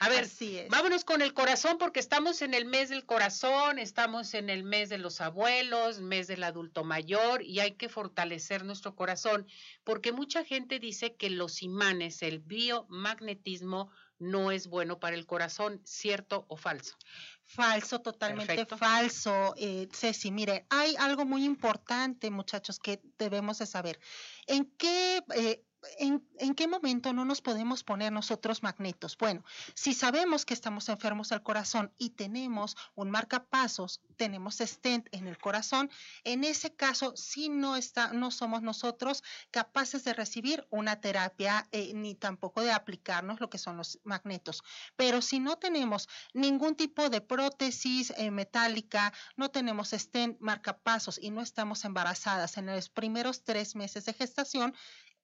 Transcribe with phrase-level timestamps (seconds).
[0.00, 0.68] A ver, Así es.
[0.68, 4.88] vámonos con el corazón porque estamos en el mes del corazón, estamos en el mes
[4.88, 9.46] de los abuelos, mes del adulto mayor y hay que fortalecer nuestro corazón
[9.84, 15.80] porque mucha gente dice que los imanes, el biomagnetismo no es bueno para el corazón,
[15.84, 16.96] ¿cierto o falso?
[17.44, 18.76] Falso, totalmente Perfecto.
[18.76, 20.30] falso, eh, Ceci.
[20.30, 23.98] Mire, hay algo muy importante, muchachos, que debemos de saber.
[24.46, 25.64] ¿En qué, eh,
[25.98, 29.16] en, en qué momento no nos podemos poner nosotros magnetos?
[29.16, 29.44] Bueno,
[29.74, 35.38] si sabemos que estamos enfermos del corazón y tenemos un marcapasos, tenemos stent en el
[35.38, 35.90] corazón,
[36.24, 41.92] en ese caso sí no, está, no somos nosotros capaces de recibir una terapia eh,
[41.94, 44.62] ni tampoco de aplicarnos lo que son los magnetos.
[44.96, 51.30] Pero si no tenemos ningún tipo de prótesis eh, metálica, no tenemos stent, marcapasos y
[51.30, 54.74] no estamos embarazadas en los primeros tres meses de gestación,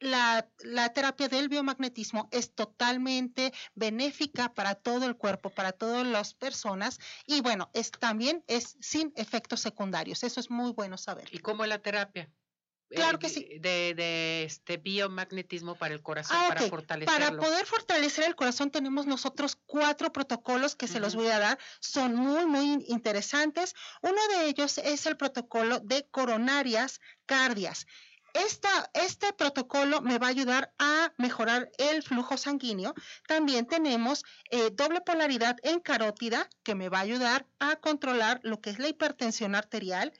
[0.00, 6.34] la, la, terapia del biomagnetismo es totalmente benéfica para todo el cuerpo, para todas las
[6.34, 10.22] personas y bueno, es también es sin efectos secundarios.
[10.24, 11.28] Eso es muy bueno saber.
[11.32, 12.30] ¿Y cómo es la terapia?
[12.90, 13.48] Claro Eh, que sí.
[13.60, 16.70] De, de este biomagnetismo para el corazón, Ah, para ok.
[16.70, 17.26] fortalecerlo.
[17.26, 21.58] Para poder fortalecer el corazón tenemos nosotros cuatro protocolos que se los voy a dar.
[21.80, 23.74] Son muy, muy interesantes.
[24.02, 27.86] Uno de ellos es el protocolo de coronarias cardias.
[28.34, 32.92] Este protocolo me va a ayudar a mejorar el flujo sanguíneo.
[33.28, 38.60] También tenemos eh, doble polaridad en carótida, que me va a ayudar a controlar lo
[38.60, 40.12] que es la hipertensión arterial.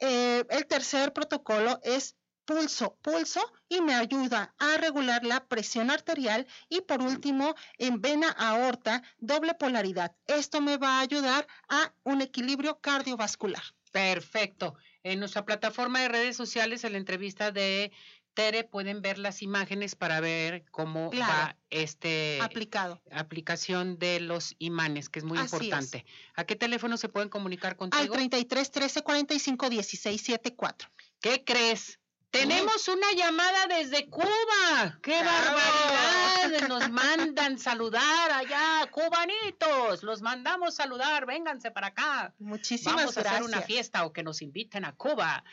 [0.00, 6.46] Eh, el tercer protocolo es pulso, pulso y me ayuda a regular la presión arterial
[6.68, 10.14] y por último en vena aorta, doble polaridad.
[10.26, 13.62] Esto me va a ayudar a un equilibrio cardiovascular.
[13.92, 14.74] Perfecto.
[15.02, 17.92] En nuestra plataforma de redes sociales, en la entrevista de
[18.34, 21.32] Tere, pueden ver las imágenes para ver cómo Claro.
[21.32, 23.02] va este Aplicado.
[23.10, 25.62] aplicación de los imanes, que es muy Así es.
[25.62, 26.04] importante.
[26.34, 28.14] ¿A qué teléfono se pueden comunicar Al contigo?
[28.14, 30.88] 33 13 45 16 74.
[31.20, 31.99] ¿Qué crees?
[32.30, 34.98] Tenemos una llamada desde Cuba.
[35.02, 36.68] ¡Qué barbaridad!
[36.68, 40.02] Nos mandan saludar allá, cubanitos.
[40.04, 41.26] Los mandamos saludar.
[41.26, 42.34] Vénganse para acá.
[42.38, 45.44] Muchísimas Vamos a hacer una fiesta o que nos inviten a Cuba.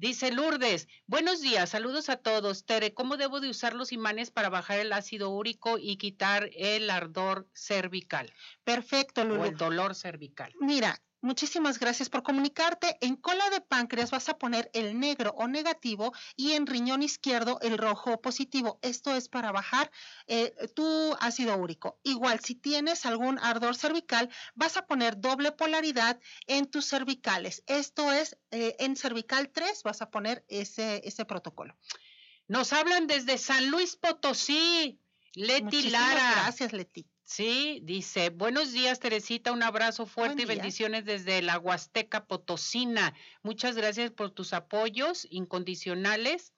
[0.00, 2.64] Dice Lourdes, buenos días, saludos a todos.
[2.64, 6.88] Tere, ¿cómo debo de usar los imanes para bajar el ácido úrico y quitar el
[6.88, 8.32] ardor cervical
[8.64, 9.44] Perfecto, o Lulu.
[9.44, 10.54] el dolor cervical?
[10.58, 12.96] Mira, muchísimas gracias por comunicarte.
[13.00, 17.58] En cola de páncreas vas a poner el negro o negativo y en riñón izquierdo
[17.62, 18.78] el rojo o positivo.
[18.82, 19.90] Esto es para bajar
[20.26, 21.98] eh, tu ácido úrico.
[22.02, 27.62] Igual, si tienes algún ardor cervical, vas a poner doble polaridad en tus cervicales.
[27.66, 31.76] Esto es eh, en cervical 3, vas a poner ese, ese protocolo.
[32.48, 34.98] Nos hablan desde San Luis Potosí.
[35.34, 36.32] Leti Muchísimas Lara.
[36.32, 37.06] gracias, Leti.
[37.30, 40.54] Sí, dice, buenos días Teresita, un abrazo fuerte Buen y día.
[40.56, 43.14] bendiciones desde la Huasteca Potosina.
[43.44, 46.52] Muchas gracias por tus apoyos incondicionales.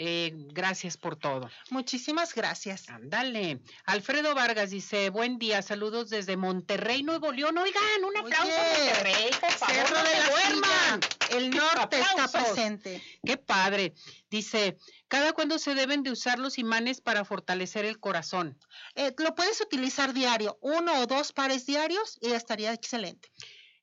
[0.00, 1.50] Eh, gracias por todo.
[1.70, 2.88] Muchísimas gracias.
[2.88, 3.60] Ándale.
[3.84, 7.58] Alfredo Vargas dice, buen día, saludos desde Monterrey, Nuevo León.
[7.58, 11.00] Oigan, un aplauso a Oye, Monterrey, por favor, Cerro no de la duerman.
[11.30, 13.02] El norte está presente.
[13.24, 13.92] Qué padre.
[14.30, 14.78] Dice,
[15.08, 18.56] ¿cada cuándo se deben de usar los imanes para fortalecer el corazón?
[18.94, 23.32] Eh, lo puedes utilizar diario, uno o dos pares diarios y estaría excelente.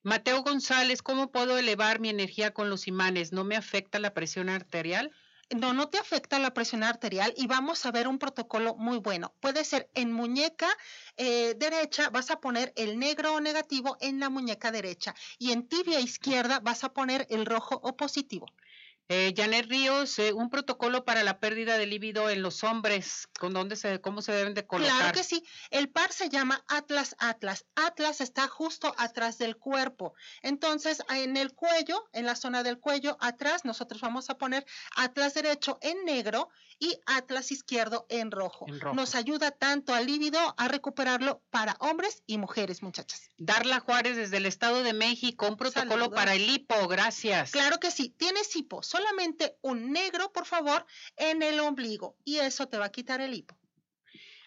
[0.02, 3.34] Mateo González, ¿cómo puedo elevar mi energía con los imanes?
[3.34, 5.12] ¿No me afecta la presión arterial?
[5.52, 9.34] No, no te afecta la presión arterial y vamos a ver un protocolo muy bueno.
[9.40, 10.68] Puede ser en muñeca
[11.18, 15.68] eh, derecha, vas a poner el negro o negativo en la muñeca derecha y en
[15.68, 18.48] tibia izquierda vas a poner el rojo o positivo.
[19.08, 23.54] Eh, Janet Ríos, eh, un protocolo para la pérdida de líbido en los hombres, ¿con
[23.54, 24.96] dónde se, cómo se deben de colocar?
[24.96, 25.44] Claro que sí.
[25.70, 27.66] El par se llama Atlas Atlas.
[27.76, 30.16] Atlas está justo atrás del cuerpo.
[30.42, 34.66] Entonces, en el cuello, en la zona del cuello, atrás, nosotros vamos a poner
[34.96, 36.50] Atlas derecho en negro
[36.80, 38.66] y Atlas izquierdo en rojo.
[38.68, 38.96] En rojo.
[38.96, 43.30] Nos ayuda tanto al líbido a recuperarlo para hombres y mujeres, muchachas.
[43.38, 46.16] Darla Juárez desde el Estado de México, un protocolo Saludos.
[46.16, 47.52] para el hipo, gracias.
[47.52, 48.10] Claro que sí.
[48.18, 48.82] Tienes hipo.
[48.96, 50.86] Solamente un negro, por favor,
[51.18, 52.16] en el ombligo.
[52.24, 53.58] Y eso te va a quitar el hipo.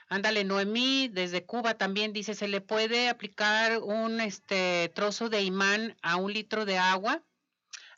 [0.08, 5.98] Ándale, Noemí, desde Cuba también dice, ¿se le puede aplicar un este trozo de imán
[6.00, 7.22] a un litro de agua?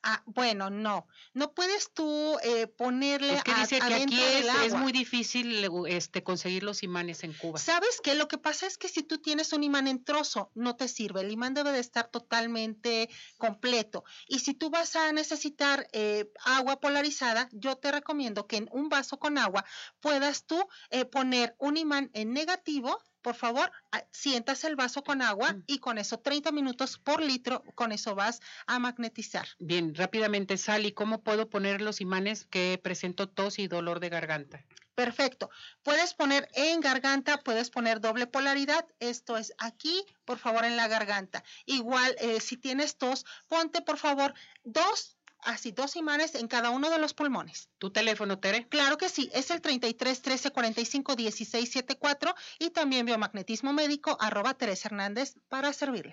[0.03, 1.07] Ah, bueno, no.
[1.35, 5.69] No puedes tú eh, ponerle Es que a- dice que aquí es, es muy difícil
[5.89, 7.59] este, conseguir los imanes en Cuba.
[7.59, 8.15] ¿Sabes qué?
[8.15, 11.21] Lo que pasa es que si tú tienes un imán en trozo, no te sirve.
[11.21, 14.05] El imán debe de estar totalmente completo.
[14.27, 18.89] Y si tú vas a necesitar eh, agua polarizada, yo te recomiendo que en un
[18.89, 19.65] vaso con agua
[20.01, 23.71] puedas tú eh, poner un imán en negativo por favor,
[24.11, 28.41] sientas el vaso con agua y con eso 30 minutos por litro, con eso vas
[28.67, 29.47] a magnetizar.
[29.59, 34.65] Bien, rápidamente, Sally, ¿cómo puedo poner los imanes que presento tos y dolor de garganta?
[34.95, 35.49] Perfecto.
[35.83, 38.87] Puedes poner en garganta, puedes poner doble polaridad.
[38.99, 41.43] Esto es aquí, por favor, en la garganta.
[41.65, 46.91] Igual, eh, si tienes tos, ponte, por favor, dos, así, dos imanes en cada uno
[46.91, 47.69] de los pulmones.
[47.79, 48.69] ¿Tu teléfono, Tere?
[48.69, 54.55] Claro que sí, es el 33 13 45 16 74 y también biomagnetismo médico arroba
[54.55, 56.09] Teresa Hernández para servirle.